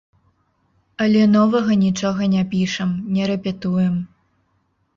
Але 1.05 1.21
новага 1.35 1.77
нічога 1.83 2.31
не 2.35 2.43
пішам, 2.55 2.89
не 3.19 3.31
рэпетуем. 3.35 3.95